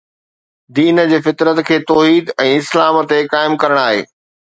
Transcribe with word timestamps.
دين 0.77 1.01
جي 1.11 1.19
فطرت 1.27 1.61
کي 1.69 1.79
توحيد 1.91 2.35
۽ 2.49 2.57
اسلام 2.65 3.01
تي 3.15 3.25
قائم 3.37 3.63
ڪرڻ 3.65 3.87
آهي 3.89 4.07